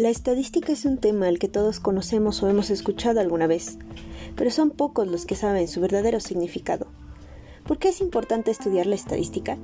La 0.00 0.08
estadística 0.08 0.72
es 0.72 0.86
un 0.86 0.96
tema 0.96 1.28
al 1.28 1.38
que 1.38 1.46
todos 1.46 1.78
conocemos 1.78 2.42
o 2.42 2.48
hemos 2.48 2.70
escuchado 2.70 3.20
alguna 3.20 3.46
vez, 3.46 3.76
pero 4.34 4.50
son 4.50 4.70
pocos 4.70 5.06
los 5.06 5.26
que 5.26 5.34
saben 5.34 5.68
su 5.68 5.82
verdadero 5.82 6.20
significado. 6.20 6.86
¿Por 7.66 7.76
qué 7.76 7.90
es 7.90 8.00
importante 8.00 8.50
estudiar 8.50 8.86
la 8.86 8.94
estadística? 8.94 9.58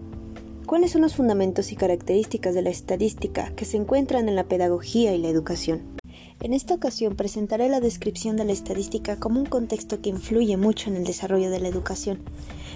¿Cuáles 0.66 0.92
son 0.92 1.00
los 1.00 1.16
fundamentos 1.16 1.72
y 1.72 1.76
características 1.76 2.54
de 2.54 2.60
la 2.60 2.68
estadística 2.68 3.50
que 3.56 3.64
se 3.64 3.78
encuentran 3.78 4.28
en 4.28 4.36
la 4.36 4.44
pedagogía 4.44 5.14
y 5.14 5.18
la 5.22 5.28
educación? 5.28 5.95
En 6.40 6.52
esta 6.52 6.74
ocasión 6.74 7.16
presentaré 7.16 7.68
la 7.68 7.80
descripción 7.80 8.36
de 8.36 8.44
la 8.44 8.52
estadística 8.52 9.16
como 9.16 9.40
un 9.40 9.46
contexto 9.46 10.00
que 10.00 10.10
influye 10.10 10.56
mucho 10.56 10.90
en 10.90 10.96
el 10.96 11.04
desarrollo 11.04 11.50
de 11.50 11.60
la 11.60 11.68
educación, 11.68 12.20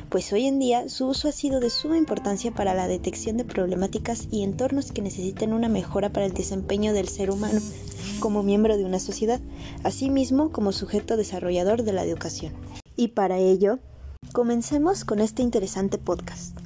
pues 0.08 0.32
hoy 0.32 0.46
en 0.46 0.58
día 0.58 0.88
su 0.88 1.06
uso 1.06 1.28
ha 1.28 1.32
sido 1.32 1.60
de 1.60 1.70
suma 1.70 1.98
importancia 1.98 2.52
para 2.52 2.74
la 2.74 2.88
detección 2.88 3.36
de 3.36 3.44
problemáticas 3.44 4.28
y 4.30 4.42
entornos 4.42 4.92
que 4.92 5.02
necesiten 5.02 5.52
una 5.52 5.68
mejora 5.68 6.10
para 6.10 6.26
el 6.26 6.32
desempeño 6.32 6.92
del 6.92 7.08
ser 7.08 7.30
humano 7.30 7.60
como 8.18 8.42
miembro 8.42 8.76
de 8.76 8.84
una 8.84 8.98
sociedad, 8.98 9.40
asimismo 9.84 10.50
como 10.50 10.72
sujeto 10.72 11.16
desarrollador 11.16 11.82
de 11.82 11.92
la 11.92 12.04
educación. 12.04 12.52
Y 12.96 13.08
para 13.08 13.38
ello, 13.38 13.78
comencemos 14.32 15.04
con 15.04 15.20
este 15.20 15.42
interesante 15.42 15.98
podcast. 15.98 16.58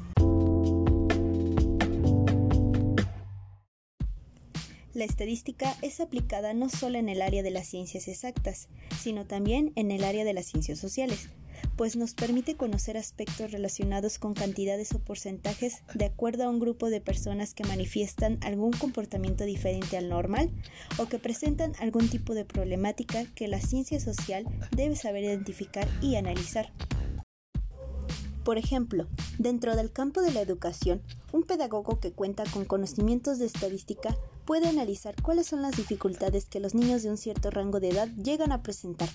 La 4.95 5.05
estadística 5.05 5.77
es 5.83 6.01
aplicada 6.01 6.55
no 6.55 6.69
solo 6.69 6.99
en 6.99 7.09
el 7.09 7.21
área 7.21 7.43
de 7.43 7.51
las 7.51 7.67
ciencias 7.67 8.09
exactas, 8.09 8.69
sino 9.01 9.27
también 9.27 9.73
en 9.75 9.91
el 9.91 10.05
área 10.05 10.25
de 10.25 10.35
las 10.35 10.47
ciencias 10.47 10.79
sociales 10.79 11.29
pues 11.77 11.97
nos 11.97 12.15
permite 12.15 12.57
conocer 12.57 12.97
aspectos 12.97 13.51
relacionados 13.51 14.19
con 14.19 14.35
cantidades 14.35 14.93
o 14.95 14.99
porcentajes 14.99 15.83
de 15.95 16.07
acuerdo 16.07 16.45
a 16.45 16.49
un 16.49 16.61
grupo 16.61 16.91
de 16.91 17.01
personas 17.01 17.55
que 17.55 17.65
manifiestan 17.65 18.39
algún 18.43 18.73
comportamiento 18.73 19.45
diferente 19.45 19.97
al 19.97 20.09
normal 20.09 20.51
o 20.99 21.07
que 21.07 21.19
presentan 21.19 21.73
algún 21.81 22.09
tipo 22.09 22.35
de 22.35 22.45
problemática 22.45 23.25
que 23.35 23.49
la 23.49 23.61
ciencia 23.61 24.01
social 24.01 24.45
debe 24.71 24.97
saber 24.97 25.25
identificar 25.25 25.89
y 26.01 26.17
analizar. 26.17 26.73
Por 28.45 28.59
ejemplo, 28.59 29.09
dentro 29.39 29.75
del 29.75 29.91
campo 29.91 30.21
de 30.21 30.31
la 30.31 30.43
educación, 30.43 31.03
un 31.33 31.45
pedagogo 31.45 31.99
que 31.99 32.13
cuenta 32.13 32.45
con 32.45 32.67
conocimientos 32.67 33.39
de 33.39 33.47
estadística 33.47 34.17
puede 34.45 34.69
analizar 34.69 35.15
cuáles 35.23 35.47
son 35.47 35.63
las 35.63 35.77
dificultades 35.77 36.47
que 36.47 36.61
los 36.61 36.75
niños 36.75 37.03
de 37.03 37.11
un 37.11 37.17
cierto 37.17 37.51
rango 37.51 37.81
de 37.81 37.91
edad 37.91 38.09
llegan 38.17 38.53
a 38.53 38.63
presentar. 38.63 39.09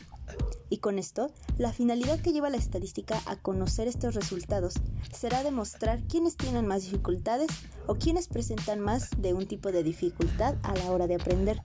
Y 0.70 0.78
con 0.78 1.00
esto, 1.00 1.32
la 1.58 1.74
finalidad 1.74 2.20
que 2.20 2.32
lleva 2.32 2.50
la 2.50 2.58
estadística 2.58 3.20
a 3.26 3.36
conocer 3.36 3.88
estos 3.88 4.16
resultados 4.16 4.76
será 5.12 5.44
demostrar 5.44 6.04
quiénes 6.04 6.38
tienen 6.38 6.68
más 6.68 6.84
dificultades 6.84 7.50
o 7.88 7.96
quiénes 7.96 8.28
presentan 8.28 8.80
más 8.80 9.10
de 9.18 9.34
un 9.34 9.48
tipo 9.48 9.72
de 9.72 9.84
dificultad 9.84 10.56
a 10.64 10.76
la 10.76 10.92
hora 10.92 11.08
de 11.08 11.16
aprender. 11.16 11.64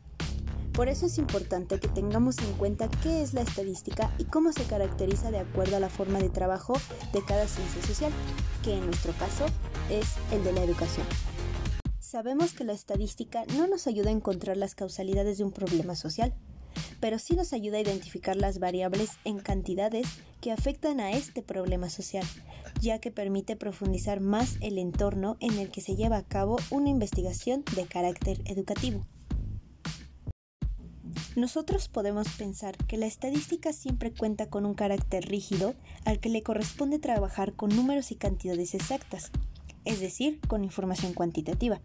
Por 0.73 0.89
eso 0.89 1.07
es 1.07 1.19
importante 1.19 1.79
que 1.79 1.87
tengamos 1.87 2.39
en 2.39 2.53
cuenta 2.55 2.89
qué 3.03 3.23
es 3.23 3.33
la 3.33 3.43
estadística 3.43 4.13
y 4.19 4.25
cómo 4.25 4.53
se 4.53 4.65
caracteriza 4.65 5.31
de 5.31 5.39
acuerdo 5.39 5.77
a 5.77 5.81
la 5.81 5.89
forma 5.89 6.19
de 6.19 6.31
trabajo 6.31 6.75
de 7.13 7.25
cada 7.25 7.47
ciencia 7.47 7.83
social, 7.83 8.13
que 8.65 8.75
en 8.77 8.87
nuestro 8.87 9.13
caso 9.13 9.47
es 9.89 10.15
el 10.33 10.43
de 10.43 10.53
la 10.53 10.65
educación. 10.65 11.07
Sabemos 12.15 12.55
que 12.55 12.63
la 12.63 12.75
estadística 12.75 13.45
no 13.57 13.67
nos 13.67 13.89
ayuda 13.89 14.11
a 14.11 14.13
encontrar 14.13 14.57
las 14.57 14.77
causalidades 14.77 15.37
de 15.37 15.43
un 15.43 15.51
problema 15.51 15.97
social, 15.97 16.33
pero 17.01 17.19
sí 17.19 17.35
nos 17.35 17.53
ayuda 17.53 17.79
a 17.79 17.81
identificar 17.81 18.37
las 18.37 18.61
variables 18.61 19.11
en 19.25 19.41
cantidades 19.41 20.07
que 20.41 20.53
afectan 20.53 21.01
a 21.01 21.11
este 21.11 21.43
problema 21.43 21.91
social, 21.91 22.25
ya 22.81 23.01
que 23.01 23.11
permite 23.11 23.57
profundizar 23.57 24.21
más 24.21 24.59
el 24.61 24.79
entorno 24.79 25.37
en 25.41 25.59
el 25.59 25.73
que 25.73 25.81
se 25.81 25.97
lleva 25.97 26.19
a 26.19 26.23
cabo 26.23 26.57
una 26.71 26.89
investigación 26.89 27.65
de 27.75 27.85
carácter 27.87 28.41
educativo. 28.45 29.05
Nosotros 31.35 31.89
podemos 31.89 32.29
pensar 32.39 32.77
que 32.77 32.97
la 32.97 33.07
estadística 33.07 33.73
siempre 33.73 34.13
cuenta 34.13 34.49
con 34.49 34.67
un 34.67 34.75
carácter 34.75 35.25
rígido 35.25 35.75
al 36.05 36.21
que 36.21 36.29
le 36.29 36.45
corresponde 36.45 37.01
trabajar 37.01 37.55
con 37.55 37.75
números 37.75 38.13
y 38.13 38.15
cantidades 38.15 38.77
exactas, 38.77 39.33
es 39.85 39.99
decir, 40.01 40.41
con 40.47 40.63
información 40.63 41.13
cuantitativa. 41.13 41.81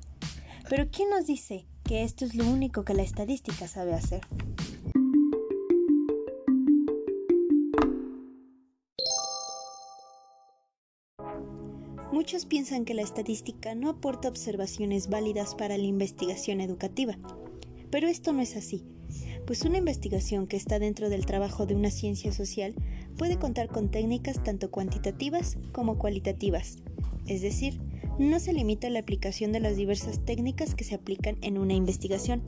Pero 0.70 0.88
¿quién 0.92 1.10
nos 1.10 1.26
dice 1.26 1.66
que 1.84 2.04
esto 2.04 2.26
es 2.26 2.36
lo 2.36 2.46
único 2.48 2.86
que 2.86 2.94
la 2.94 3.02
estadística 3.02 3.68
sabe 3.68 3.94
hacer? 3.94 4.22
Muchos 12.12 12.46
piensan 12.46 12.86
que 12.86 12.94
la 12.94 13.02
estadística 13.02 13.74
no 13.74 13.90
aporta 13.90 14.28
observaciones 14.28 15.10
válidas 15.10 15.56
para 15.56 15.76
la 15.76 15.86
investigación 15.86 16.62
educativa, 16.62 17.18
pero 17.90 18.08
esto 18.08 18.32
no 18.32 18.42
es 18.42 18.56
así. 18.56 18.86
Pues 19.48 19.64
una 19.64 19.80
investigación 19.80 20.46
que 20.46 20.58
está 20.58 20.78
dentro 20.78 21.10
del 21.10 21.26
trabajo 21.26 21.66
de 21.66 21.74
una 21.74 21.90
ciencia 21.90 22.32
social 22.32 22.76
puede 23.18 23.40
contar 23.40 23.70
con 23.70 23.90
técnicas 23.90 24.44
tanto 24.44 24.70
cuantitativas 24.70 25.58
como 25.72 25.98
cualitativas, 25.98 26.78
es 27.26 27.42
decir, 27.42 27.80
no 28.20 28.38
se 28.40 28.52
limita 28.52 28.88
a 28.88 28.90
la 28.90 29.00
aplicación 29.00 29.54
de 29.54 29.62
las 29.62 29.78
diversas 29.78 30.20
técnicas 30.26 30.76
que 30.76 30.84
se 30.84 30.94
aplican 30.94 31.38
en 31.42 31.58
una 31.58 31.74
investigación. 31.74 32.44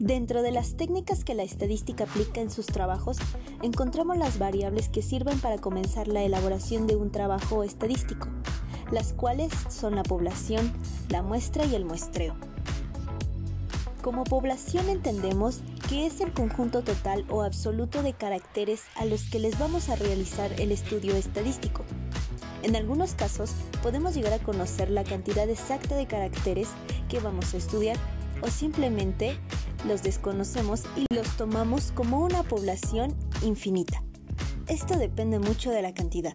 Dentro 0.00 0.42
de 0.42 0.50
las 0.50 0.76
técnicas 0.76 1.22
que 1.22 1.34
la 1.34 1.44
estadística 1.44 2.04
aplica 2.04 2.40
en 2.40 2.50
sus 2.50 2.66
trabajos, 2.66 3.18
encontramos 3.62 4.18
las 4.18 4.40
variables 4.40 4.88
que 4.88 5.00
sirven 5.00 5.38
para 5.38 5.58
comenzar 5.58 6.08
la 6.08 6.24
elaboración 6.24 6.88
de 6.88 6.96
un 6.96 7.12
trabajo 7.12 7.62
estadístico, 7.62 8.26
las 8.90 9.12
cuales 9.12 9.52
son 9.68 9.94
la 9.94 10.02
población, 10.02 10.72
la 11.08 11.22
muestra 11.22 11.64
y 11.64 11.76
el 11.76 11.84
muestreo. 11.84 12.34
Como 14.02 14.24
población 14.24 14.88
entendemos 14.88 15.60
que 15.88 16.04
es 16.06 16.20
el 16.20 16.32
conjunto 16.32 16.82
total 16.82 17.24
o 17.30 17.42
absoluto 17.42 18.02
de 18.02 18.12
caracteres 18.12 18.82
a 18.96 19.04
los 19.04 19.30
que 19.30 19.38
les 19.38 19.56
vamos 19.60 19.88
a 19.88 19.94
realizar 19.94 20.52
el 20.60 20.72
estudio 20.72 21.14
estadístico. 21.14 21.84
En 22.62 22.76
algunos 22.76 23.14
casos 23.14 23.52
podemos 23.82 24.14
llegar 24.14 24.32
a 24.32 24.38
conocer 24.38 24.90
la 24.90 25.04
cantidad 25.04 25.48
exacta 25.50 25.96
de 25.96 26.06
caracteres 26.06 26.68
que 27.08 27.18
vamos 27.18 27.54
a 27.54 27.56
estudiar 27.56 27.96
o 28.40 28.48
simplemente 28.48 29.36
los 29.86 30.02
desconocemos 30.02 30.84
y 30.96 31.12
los 31.12 31.28
tomamos 31.36 31.92
como 31.92 32.20
una 32.20 32.42
población 32.44 33.14
infinita. 33.42 34.02
Esto 34.68 34.96
depende 34.96 35.38
mucho 35.38 35.70
de 35.70 35.82
la 35.82 35.92
cantidad. 35.92 36.34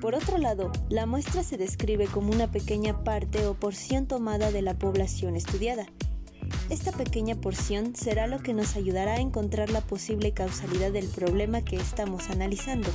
Por 0.00 0.14
otro 0.14 0.38
lado, 0.38 0.72
la 0.88 1.06
muestra 1.06 1.42
se 1.42 1.56
describe 1.56 2.06
como 2.06 2.32
una 2.32 2.50
pequeña 2.50 3.04
parte 3.04 3.46
o 3.46 3.54
porción 3.54 4.06
tomada 4.06 4.50
de 4.50 4.62
la 4.62 4.74
población 4.74 5.36
estudiada. 5.36 5.86
Esta 6.70 6.90
pequeña 6.90 7.36
porción 7.36 7.94
será 7.94 8.26
lo 8.26 8.42
que 8.42 8.52
nos 8.52 8.76
ayudará 8.76 9.14
a 9.14 9.20
encontrar 9.20 9.70
la 9.70 9.80
posible 9.80 10.32
causalidad 10.32 10.90
del 10.90 11.06
problema 11.06 11.62
que 11.62 11.76
estamos 11.76 12.30
analizando, 12.30 12.88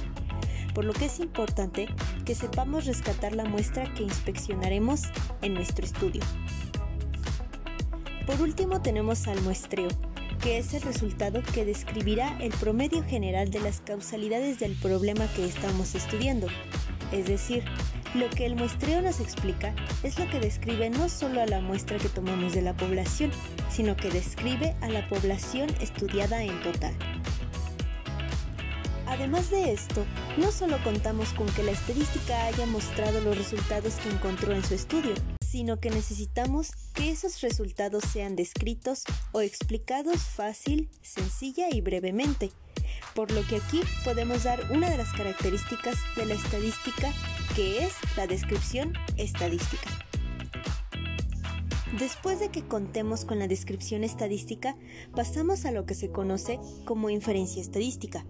por 0.77 0.85
lo 0.85 0.93
que 0.93 1.05
es 1.05 1.19
importante 1.19 1.87
que 2.23 2.35
sepamos 2.35 2.85
rescatar 2.85 3.33
la 3.33 3.45
muestra 3.45 3.91
que 3.95 4.03
inspeccionaremos 4.03 5.05
en 5.41 5.55
nuestro 5.55 5.83
estudio. 5.83 6.21
Por 8.27 8.39
último 8.39 8.79
tenemos 8.79 9.27
al 9.27 9.41
muestreo, 9.41 9.87
que 10.39 10.59
es 10.59 10.75
el 10.75 10.83
resultado 10.83 11.41
que 11.41 11.65
describirá 11.65 12.37
el 12.39 12.51
promedio 12.51 13.03
general 13.03 13.49
de 13.49 13.59
las 13.59 13.81
causalidades 13.81 14.59
del 14.59 14.73
problema 14.75 15.25
que 15.35 15.45
estamos 15.45 15.95
estudiando. 15.95 16.45
Es 17.11 17.25
decir, 17.25 17.63
lo 18.13 18.29
que 18.29 18.45
el 18.45 18.55
muestreo 18.55 19.01
nos 19.01 19.19
explica 19.19 19.73
es 20.03 20.19
lo 20.19 20.29
que 20.29 20.39
describe 20.39 20.91
no 20.91 21.09
solo 21.09 21.41
a 21.41 21.47
la 21.47 21.59
muestra 21.59 21.97
que 21.97 22.09
tomamos 22.09 22.53
de 22.53 22.61
la 22.61 22.77
población, 22.77 23.31
sino 23.71 23.97
que 23.97 24.11
describe 24.11 24.75
a 24.81 24.89
la 24.89 25.09
población 25.09 25.71
estudiada 25.81 26.43
en 26.43 26.61
total. 26.61 26.93
Además 29.07 29.49
de 29.49 29.71
esto, 29.71 30.05
no 30.37 30.51
solo 30.51 30.77
contamos 30.83 31.33
con 31.33 31.47
que 31.47 31.63
la 31.63 31.71
estadística 31.71 32.45
haya 32.45 32.65
mostrado 32.65 33.21
los 33.21 33.37
resultados 33.37 33.95
que 33.95 34.09
encontró 34.09 34.53
en 34.53 34.63
su 34.63 34.73
estudio, 34.73 35.13
sino 35.41 35.79
que 35.79 35.89
necesitamos 35.89 36.71
que 36.93 37.09
esos 37.09 37.41
resultados 37.41 38.03
sean 38.03 38.35
descritos 38.35 39.03
o 39.31 39.41
explicados 39.41 40.17
fácil, 40.21 40.89
sencilla 41.01 41.67
y 41.71 41.81
brevemente 41.81 42.51
por 43.15 43.31
lo 43.31 43.45
que 43.47 43.57
aquí 43.57 43.81
podemos 44.03 44.43
dar 44.43 44.71
una 44.71 44.89
de 44.89 44.97
las 44.97 45.11
características 45.13 45.97
de 46.15 46.25
la 46.25 46.35
estadística 46.35 47.11
que 47.55 47.83
es 47.83 47.93
la 48.15 48.27
descripción 48.27 48.93
estadística. 49.17 49.89
Después 51.97 52.39
de 52.39 52.49
que 52.49 52.67
contemos 52.67 53.25
con 53.25 53.39
la 53.39 53.47
descripción 53.47 54.03
estadística, 54.03 54.75
pasamos 55.15 55.65
a 55.65 55.71
lo 55.71 55.85
que 55.85 55.95
se 55.95 56.11
conoce 56.11 56.59
como 56.85 57.09
inferencia 57.09 57.61
estadística, 57.61 58.25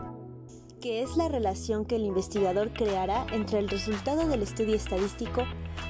que 0.88 1.02
es 1.02 1.18
la 1.18 1.28
relación 1.28 1.84
que 1.84 1.98
el 1.98 2.06
investigador 2.06 2.72
creará 2.72 3.28
entre 3.34 3.60
el 3.60 3.68
resultado 3.68 4.26
del 4.26 4.42
estudio 4.42 4.74
estadístico 4.74 5.44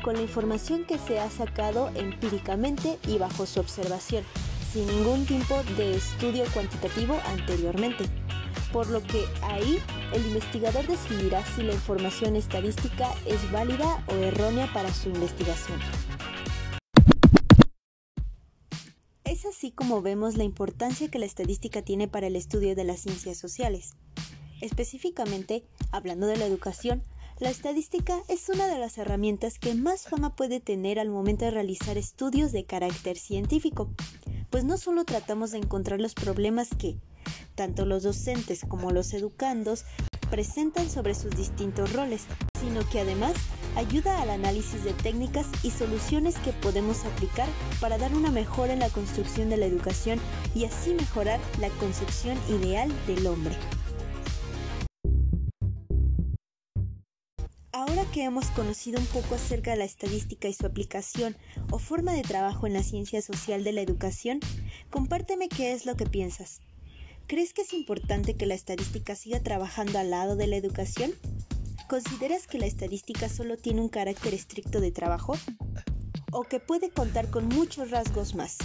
con 0.04 0.16
la 0.16 0.24
información 0.24 0.86
que 0.86 0.98
se 0.98 1.20
ha 1.20 1.30
sacado 1.30 1.92
empíricamente 1.94 2.98
y 3.08 3.20
bajo 3.20 3.46
su 3.46 3.60
observación, 3.60 4.24
sin 4.74 4.88
ningún 4.88 5.28
tipo 5.28 5.62
de 5.78 5.98
estudio 5.98 6.46
cuantitativo 6.52 7.16
anteriormente 7.28 8.06
por 8.74 8.90
lo 8.90 9.04
que 9.04 9.24
ahí 9.44 9.80
el 10.14 10.26
investigador 10.26 10.88
decidirá 10.88 11.46
si 11.46 11.62
la 11.62 11.74
información 11.74 12.36
estadística 12.36 13.08
es 13.28 13.52
válida 13.52 14.04
o 14.08 14.16
errónea 14.16 14.68
para 14.74 14.92
su 14.92 15.10
investigación. 15.10 15.80
así 19.48 19.72
como 19.72 20.02
vemos 20.02 20.38
la 20.38 20.44
importancia 20.44 21.10
que 21.10 21.20
la 21.20 21.26
estadística 21.26 21.82
tiene 21.82 22.08
para 22.08 22.28
el 22.28 22.36
estudio 22.36 22.76
de 22.76 22.84
las 22.84 23.00
ciencias 23.00 23.38
sociales. 23.38 23.96
Específicamente, 24.62 25.64
hablando 25.92 26.28
de 26.28 26.38
la 26.38 26.46
educación, 26.46 27.04
la 27.40 27.52
estadística 27.52 28.20
es 28.28 28.50
una 28.50 28.68
de 28.68 28.80
las 28.80 28.98
herramientas 28.98 29.60
que 29.60 29.76
más 29.76 30.08
fama 30.08 30.36
puede 30.36 30.60
tener 30.60 31.00
al 31.00 31.10
momento 31.10 31.46
de 31.46 31.52
realizar 31.52 31.98
estudios 31.98 32.52
de 32.52 32.66
carácter 32.66 33.18
científico, 33.18 33.92
pues 34.50 34.64
no 34.64 34.78
solo 34.78 35.06
tratamos 35.06 35.52
de 35.52 35.60
encontrar 35.60 36.02
los 36.02 36.16
problemas 36.16 36.70
que, 36.76 36.98
tanto 37.54 37.86
los 37.86 38.02
docentes 38.02 38.62
como 38.68 38.90
los 38.90 39.14
educandos, 39.14 39.86
presentan 40.32 40.90
sobre 40.90 41.14
sus 41.14 41.36
distintos 41.36 41.94
roles, 41.94 42.26
sino 42.60 42.88
que 42.90 43.02
además 43.02 43.34
ayuda 43.76 44.20
al 44.22 44.32
análisis 44.32 44.84
de 44.84 44.94
técnicas 44.94 45.46
y 45.62 45.70
soluciones 45.70 46.38
que 46.40 46.54
podemos 46.54 47.06
aplicar 47.06 47.48
para 47.80 48.00
dar 48.00 48.16
una 48.16 48.32
mejora 48.32 48.74
en 48.74 48.80
la 48.80 48.90
construcción 48.90 49.50
de 49.50 49.58
la 49.58 49.68
educación 49.68 50.20
y 50.56 50.66
así 50.66 50.96
mejorar 50.96 51.40
la 51.60 51.70
concepción 51.70 52.38
ideal 52.50 52.92
del 53.06 53.28
hombre. 53.28 53.56
Hemos 58.26 58.48
conocido 58.48 59.00
un 59.00 59.06
poco 59.08 59.36
acerca 59.36 59.72
de 59.72 59.78
la 59.78 59.86
estadística 59.86 60.48
y 60.48 60.54
su 60.54 60.66
aplicación 60.66 61.36
o 61.72 61.80
forma 61.80 62.14
de 62.14 62.22
trabajo 62.22 62.68
en 62.68 62.74
la 62.74 62.84
ciencia 62.84 63.22
social 63.22 63.64
de 63.64 63.74
la 63.74 63.82
educación, 63.82 64.40
compárteme 64.90 65.50
qué 65.50 65.74
es 65.74 65.86
lo 65.86 65.96
que 65.96 66.06
piensas. 66.06 66.62
¿Crees 67.28 67.54
que 67.54 67.64
es 67.64 67.74
importante 67.74 68.36
que 68.36 68.46
la 68.46 68.56
estadística 68.56 69.16
siga 69.16 69.42
trabajando 69.42 70.00
al 70.00 70.12
lado 70.12 70.36
de 70.36 70.48
la 70.48 70.56
educación? 70.56 71.12
¿Consideras 71.90 72.48
que 72.48 72.60
la 72.60 72.66
estadística 72.66 73.30
solo 73.30 73.58
tiene 73.58 73.82
un 73.82 73.90
carácter 73.90 74.34
estricto 74.34 74.80
de 74.80 74.92
trabajo? 74.92 75.36
¿O 76.32 76.44
que 76.44 76.60
puede 76.60 76.90
contar 76.90 77.30
con 77.30 77.48
muchos 77.48 77.92
rasgos 77.92 78.36
más? 78.36 78.58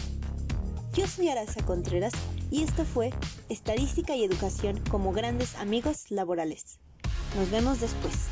Yo 0.95 1.07
soy 1.07 1.29
Araza 1.29 1.65
Contreras 1.65 2.13
y 2.51 2.63
esto 2.63 2.85
fue 2.85 3.13
Estadística 3.49 4.15
y 4.15 4.25
Educación 4.25 4.81
como 4.91 5.13
grandes 5.13 5.57
amigos 5.57 6.11
laborales. 6.11 6.79
Nos 7.37 7.51
vemos 7.51 7.81
después. 7.81 8.29